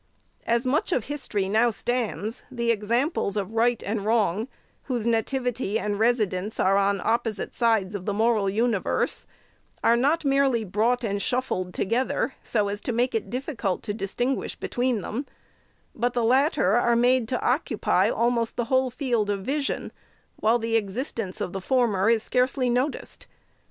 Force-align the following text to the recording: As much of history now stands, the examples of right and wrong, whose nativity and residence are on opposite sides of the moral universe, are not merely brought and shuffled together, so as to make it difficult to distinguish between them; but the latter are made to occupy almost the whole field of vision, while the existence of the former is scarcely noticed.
As 0.47 0.65
much 0.65 0.91
of 0.91 1.03
history 1.05 1.47
now 1.47 1.69
stands, 1.69 2.41
the 2.49 2.71
examples 2.71 3.37
of 3.37 3.53
right 3.53 3.83
and 3.83 4.03
wrong, 4.03 4.47
whose 4.85 5.05
nativity 5.05 5.77
and 5.77 5.99
residence 5.99 6.59
are 6.59 6.75
on 6.75 6.99
opposite 7.03 7.53
sides 7.53 7.93
of 7.93 8.07
the 8.07 8.11
moral 8.15 8.49
universe, 8.49 9.27
are 9.83 9.95
not 9.95 10.25
merely 10.25 10.63
brought 10.63 11.03
and 11.03 11.21
shuffled 11.21 11.71
together, 11.75 12.33
so 12.41 12.67
as 12.67 12.81
to 12.81 12.91
make 12.91 13.13
it 13.13 13.29
difficult 13.29 13.83
to 13.83 13.93
distinguish 13.93 14.55
between 14.55 15.01
them; 15.01 15.27
but 15.93 16.13
the 16.13 16.23
latter 16.23 16.71
are 16.77 16.95
made 16.95 17.27
to 17.27 17.39
occupy 17.47 18.09
almost 18.09 18.55
the 18.57 18.65
whole 18.73 18.89
field 18.89 19.29
of 19.29 19.45
vision, 19.45 19.91
while 20.37 20.57
the 20.57 20.75
existence 20.77 21.39
of 21.39 21.53
the 21.53 21.61
former 21.61 22.09
is 22.09 22.23
scarcely 22.23 22.71
noticed. 22.71 23.27